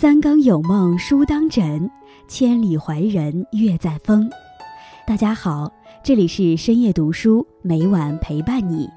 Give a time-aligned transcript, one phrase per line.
[0.00, 1.90] 三更有梦书当枕，
[2.26, 4.30] 千里怀人月在风。
[5.06, 5.70] 大家好，
[6.02, 8.88] 这里是深夜读书，每晚陪伴你。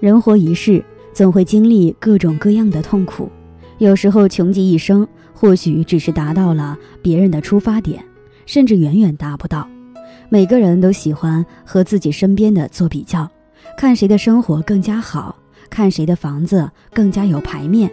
[0.00, 0.82] 人活一世，
[1.12, 3.28] 总会经历各种各样的痛苦。
[3.76, 8.02] 有时候穷极一生，或许只是达到了别人的出发点，
[8.46, 9.68] 甚至远远达不到。
[10.30, 13.30] 每个人都喜欢和自己身边的做比较，
[13.76, 15.36] 看谁的生活更加好，
[15.70, 17.90] 看谁的房子更加有排面，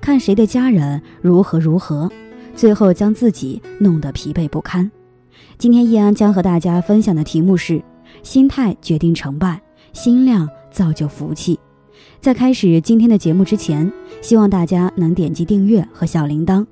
[0.00, 2.10] 看谁的家人如何如何，
[2.54, 4.90] 最后将自己弄得疲惫不堪。
[5.56, 7.82] 今天易安将和大家分享的题目是：
[8.22, 9.60] 心态决定成败，
[9.92, 11.58] 心量造就福气。
[12.20, 13.90] 在开始今天的节目之前，
[14.20, 16.66] 希望大家能点击订阅和小铃铛，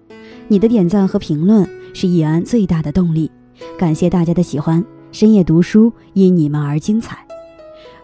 [0.46, 3.30] 你的点赞和评论是易安最大的动力。
[3.78, 7.27] 感谢大家的喜欢，深夜读书因你们而精彩。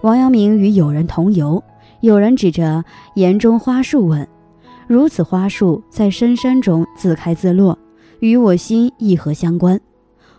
[0.05, 1.65] 王阳明与友人同游，
[2.03, 4.29] 友人指着岩中花树问
[4.87, 7.79] ：“如此花树在深山中自开自落，
[8.21, 9.81] 与我心亦何相关？”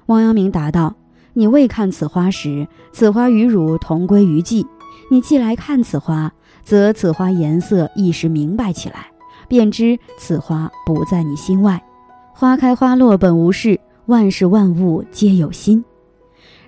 [0.05, 0.93] 王阳明答道
[1.33, 4.63] ：“你未看此花时，此花与汝同归于尽；
[5.09, 6.31] 你既来看此花。”
[6.63, 9.08] 则此花颜色一时明白起来，
[9.47, 11.83] 便知此花不在你心外。
[12.36, 15.83] 花开花落本无事，万事万物皆有心。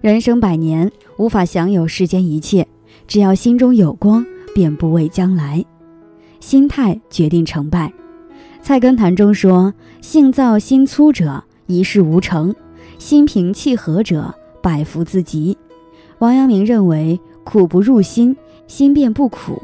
[0.01, 2.67] 人生百年，无法享有世间一切，
[3.07, 5.63] 只要心中有光，便不畏将来。
[6.39, 7.91] 心态决定成败。
[8.61, 12.51] 菜根谭中说：“性躁心粗者，一事无成；
[12.99, 15.57] 心平气和者，百福自集。”
[16.19, 18.35] 王阳明认为，苦不入心，
[18.67, 19.61] 心便不苦。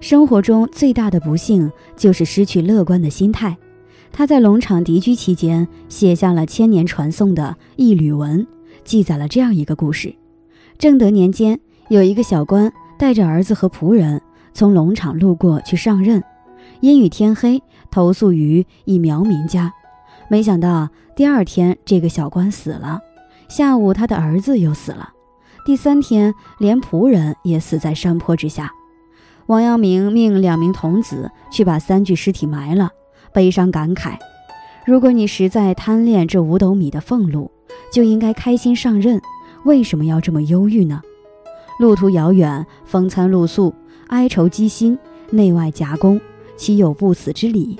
[0.00, 3.56] 生活中最大的不幸就是失去乐观的心态。
[4.12, 8.46] 他在龙场敌居期间，写下了千年传颂的一缕文，
[8.84, 10.14] 记载了这样一个故事：
[10.78, 14.20] 正德年间，有一个小官带着儿子和仆人
[14.52, 16.22] 从龙场路过去上任，
[16.80, 17.62] 阴雨天黑，
[17.92, 19.72] 投宿于一苗民家。
[20.28, 22.98] 没想到第二天，这个小官死了；
[23.48, 25.10] 下午，他的儿子又死了；
[25.64, 28.72] 第三天，连仆人也死在山坡之下。
[29.46, 32.90] 王阳明命两名童子去把三具尸体埋了，
[33.32, 34.16] 悲伤感慨：
[34.84, 37.48] 如果你实在贪恋这五斗米的俸禄，
[37.92, 39.22] 就应该开心上任，
[39.64, 41.00] 为什么要这么忧郁呢？
[41.78, 43.74] 路途遥远，风餐露宿，
[44.08, 44.98] 哀愁积心，
[45.30, 46.20] 内外夹攻，
[46.56, 47.78] 岂有不死之理？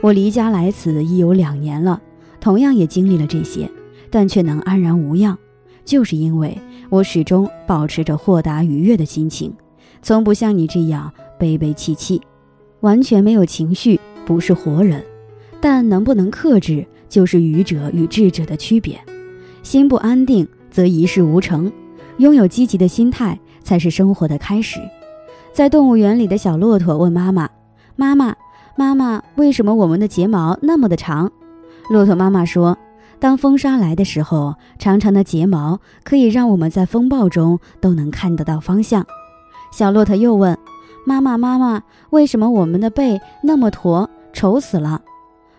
[0.00, 2.00] 我离家来此已有两年了，
[2.40, 3.70] 同样也经历了这些，
[4.10, 5.36] 但却能安然无恙，
[5.84, 6.58] 就是因为
[6.88, 9.52] 我始终保持着豁达愉悦的心情。
[10.02, 12.20] 从不像你这样悲悲戚戚，
[12.80, 15.04] 完全没有情绪，不是活人。
[15.60, 18.98] 但能不能克制，就是愚者与智者的区别。
[19.62, 21.70] 心不安定，则一事无成。
[22.20, 24.78] 拥有积极的心态，才是生活的开始。
[25.54, 27.48] 在动物园里的小骆驼问妈妈
[27.96, 28.36] ：“妈妈，
[28.76, 31.32] 妈妈，为什么我们的睫毛那么的长？”
[31.88, 32.76] 骆驼妈妈说
[33.18, 39.06] ：“当风沙来的时候，长长的睫毛可以让我们在风暴中都能看得到方向。”
[39.72, 40.58] 小骆驼又问
[41.06, 45.00] ：“妈妈，妈妈，为什么我们的背那么驼，丑死了？”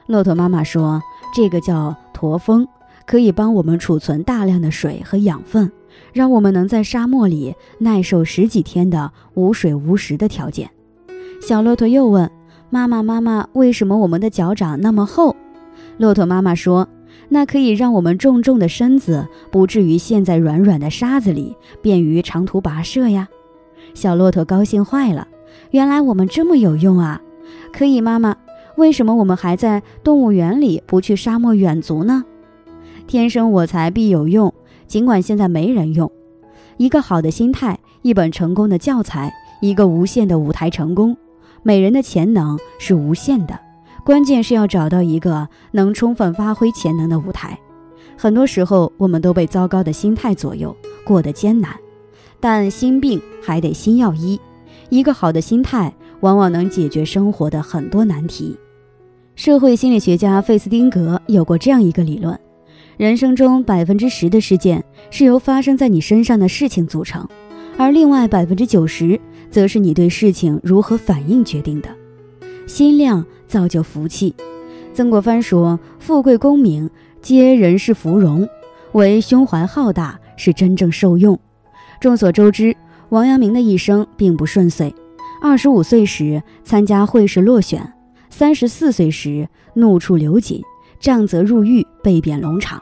[0.05, 1.01] 骆驼妈妈说
[1.33, 2.67] ：“这个叫驼峰，
[3.07, 5.71] 可以帮我们储存大量的水和养分，
[6.13, 10.69] 让我们能在沙漠里耐受十几天的无水无食的条件。”
[11.41, 12.29] 小骆驼又问
[12.69, 15.35] ：“妈妈，妈妈，为什么我们的脚掌那么厚？”
[15.97, 16.88] 骆驼妈妈说
[17.30, 23.28] ：“那可以让我们重重的身子不至于陷在软软的沙子里，便于长途跋涉呀。”
[23.94, 25.28] 小骆驼高兴坏了，
[25.72, 27.22] 原来我们这么有用啊！
[27.74, 28.35] 可以，妈妈，
[28.78, 32.24] 为什么我们还在动物园里，不去沙漠远足呢？
[33.07, 34.53] 天生我材必有用，
[34.91, 36.12] 尽管现在没人用。
[36.75, 41.16] 一个好的心态，一本成功的教材，一个无限的舞台成功。
[41.63, 43.57] 每人的潜能是无限的，
[44.03, 47.57] 关键是要找到一个能充分发挥潜能的舞台。
[48.18, 50.75] 很多时候，我们都被糟糕的心态左右，
[51.06, 51.74] 过得艰难。
[52.42, 54.38] 但心病还得心药医，
[54.89, 58.57] 一个好的心态往往能解决生活的很多难题。
[59.36, 62.38] 社会心理学家费斯汀格有过这样一个理论：
[63.01, 67.27] 人生中百分之十的事件是由发生在你身上的事情组成，
[67.75, 69.19] 而另外百分之九十
[69.50, 71.89] 则是你对事情如何反应决定的。
[72.68, 74.36] 心量造就福气。
[74.94, 76.88] 曾国藩说：“富贵功名
[77.24, 78.48] 皆人世芙蓉，
[78.92, 81.39] 唯胸怀浩大是真正受用。”
[82.00, 82.77] 众所周知，
[83.09, 84.94] 王阳明的一生并不顺遂。
[85.42, 87.94] 二十五岁时参加会试落选，
[88.30, 90.62] 三十四岁时怒触刘瑾，
[91.00, 92.80] 杖责入狱，被贬龙场。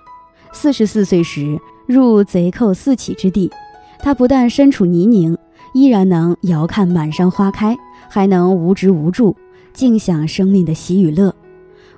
[0.51, 3.51] 四十四岁时入贼寇四起之地，
[3.99, 5.37] 他不但身处泥泞，
[5.73, 7.77] 依然能遥看满山花开，
[8.09, 9.35] 还能无执无助，
[9.73, 11.33] 尽享生命的喜与乐。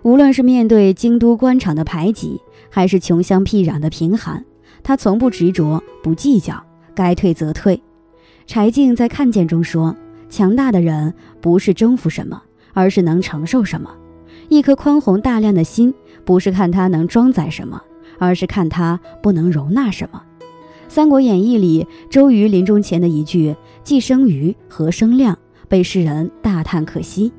[0.04, 4.44] 无论是面对京都官场的排挤，还是穷乡僻壤的贫寒，
[4.84, 6.62] 他从不执着，不计较，
[6.94, 7.82] 该退则退。
[8.48, 9.96] 柴静在《看见》中说
[10.28, 12.42] ：“强大的人不是征服什么，
[12.74, 13.90] 而是能承受什么。
[14.50, 15.94] 一颗宽宏大量的心，
[16.26, 17.82] 不是看他能装载什么，
[18.22, 20.22] 而是看他不能容纳什么。”
[20.88, 25.36] 《三国演义》里，周瑜临终前的一句“既生瑜，何生亮”，
[25.68, 27.32] 被世人大叹可惜。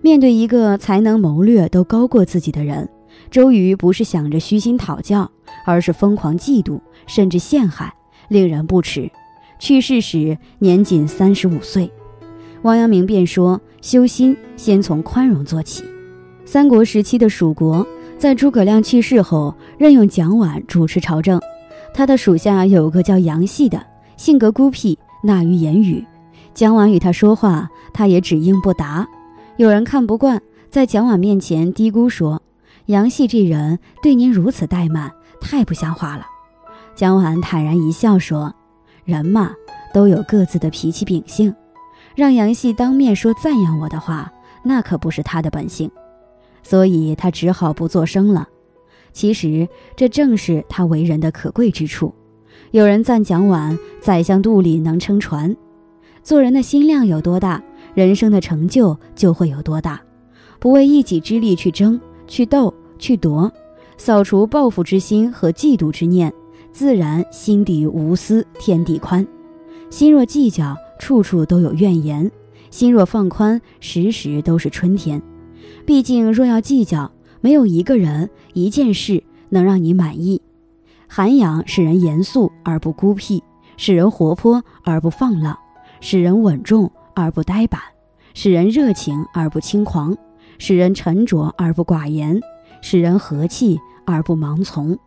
[0.00, 2.88] 面对一个才能谋略都高过自己的人，
[3.30, 5.30] 周瑜不是想着虚心讨教，
[5.66, 7.92] 而是疯狂嫉妒，甚至陷害，
[8.28, 9.10] 令人不齿。
[9.58, 11.90] 去世时年仅三十五岁。
[12.62, 15.84] 王阳明便说：“修心先从宽容做起。”
[16.44, 17.84] 三国时期的蜀国，
[18.22, 21.40] 在诸葛亮去世后，任用蒋琬主持朝政。
[21.92, 23.84] 他的属下有个叫杨戏的，
[24.16, 26.06] 性格孤僻，纳于言语。
[26.54, 29.04] 蒋琬与他说话，他也只应不答。
[29.56, 30.40] 有人看不惯，
[30.70, 32.40] 在蒋琬面前嘀咕说
[32.86, 35.10] ：“杨戏这人对您如此怠慢，
[35.40, 36.24] 太不像话了。”
[36.94, 38.54] 蒋琬坦然一笑说
[39.04, 39.50] ：“人嘛，
[39.92, 41.52] 都有各自的脾气秉性。
[42.14, 44.30] 让杨戏当面说赞扬我的话，
[44.62, 45.90] 那可不是他的本性，
[46.62, 48.48] 所以他只好不作声了。”
[49.12, 52.14] 其实这正是他为人的可贵之处。
[52.70, 55.54] 有人赞蒋琬宰相肚里能撑船，
[56.22, 57.62] 做人的心量有多大，
[57.94, 60.00] 人生的成就就会有多大。
[60.58, 63.52] 不为一己之力去争、去斗、去夺，
[63.98, 66.32] 扫除报复之心和嫉妒之念，
[66.72, 69.26] 自然心底无私，天地宽。
[69.90, 72.30] 心若计较，处处都有怨言；
[72.70, 75.20] 心若放宽，时时都是春天。
[75.84, 77.10] 毕竟，若要计较，
[77.40, 80.40] 没有一个人、一件事能让你满意。
[81.08, 83.42] 涵养使人严肃而不孤僻，
[83.76, 85.58] 使人活泼而不放浪，
[86.00, 87.80] 使人稳重而不呆板，
[88.32, 90.16] 使人热情而不轻狂，
[90.58, 92.40] 使人沉着而不寡言，
[92.80, 94.98] 使人和气而不盲从。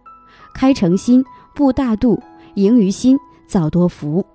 [0.54, 1.25] 开诚心，
[1.56, 2.22] 布大度，
[2.54, 3.18] 盈于心，
[3.48, 4.25] 造多福。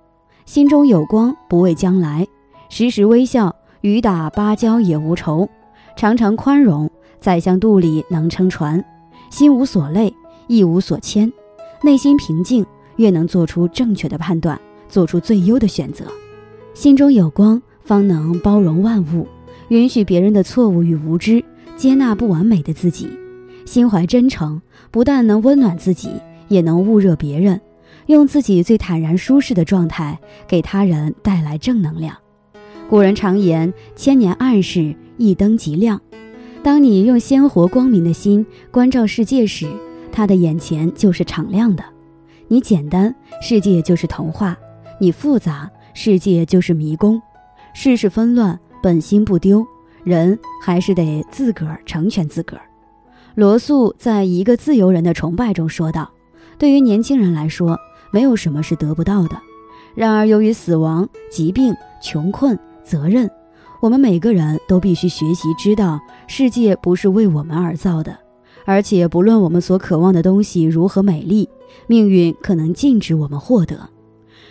[0.45, 2.27] 心中有光，不畏将来，
[2.67, 5.47] 时时微笑，雨打芭蕉也无愁。
[5.95, 6.89] 常常宽容。
[7.19, 8.83] 宰相肚里能撑船，
[9.29, 10.11] 心无所累，
[10.47, 11.31] 意无所牵，
[11.83, 12.65] 内心平静，
[12.95, 14.59] 越能做出正确的判断，
[14.89, 16.05] 做出最优的选择。
[16.73, 19.27] 心中有光，方能包容万物，
[19.67, 21.43] 允许别人的错误与无知，
[21.77, 23.07] 接纳不完美的自己。
[23.67, 24.59] 心怀真诚，
[24.89, 26.09] 不但能温暖自己，
[26.47, 27.61] 也能焐热别人，
[28.07, 32.17] 用自己最坦然舒适的状态，给他人带来正能量。
[32.89, 36.01] 古人常言：“千年暗示，一灯即亮。”
[36.63, 39.67] 当你用鲜活光明的心关照世界时，
[40.11, 41.83] 他的眼前就是敞亮的。
[42.47, 44.53] 你简单，世界就是童话；
[44.99, 47.21] 你复杂，世界就是迷宫。
[47.73, 49.65] 世事纷乱，本心不丢，
[50.03, 52.63] 人还是得自个儿成全自个儿。
[53.33, 56.11] 罗素在一个自由人的崇拜中说道
[56.59, 57.79] ：“对于年轻人来说，
[58.11, 59.35] 没有什么是得不到的。
[59.95, 63.27] 然而，由于死亡、疾病、穷困、责任。”
[63.81, 68.15] 我们每个人都必须学习知道，世界不是为我们而造的，
[68.63, 71.49] 而且不论我们所渴望的东西如何美丽，
[71.87, 73.89] 命运可能禁止我们获得。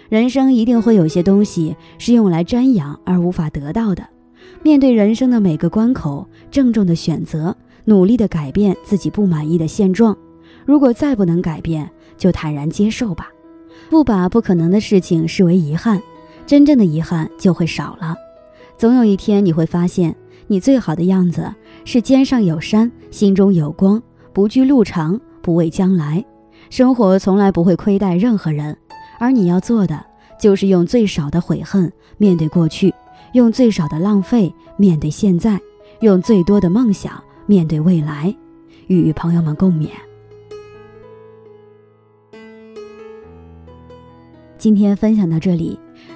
[0.08, 4.04] 人生一定会有些东西是用来瞻仰而无法得到的。
[4.64, 10.16] 面对人生的每个关口，郑重的选择，努力的改变自己不满意的现状。
[10.66, 13.28] 如果再不能改变，就坦然接受吧，
[13.88, 16.02] 不把不可能的事情视为遗憾，
[16.46, 18.16] 真正的遗憾就会少了。
[18.80, 26.24] 总有一天你会发现，你最好的样子是肩上有山，心中有光，不惧路长，不畏将来。
[26.70, 28.74] 生活从来不会亏待任何人，
[29.18, 30.02] 而你要做的
[30.40, 32.94] 就是用最少的悔恨面对过去，
[33.34, 35.60] 用最少的浪费面对现在，
[36.00, 38.34] 用最多的梦想面对未来。
[38.86, 39.90] 与朋友们共勉。
[44.56, 45.78] 今天分享到这里。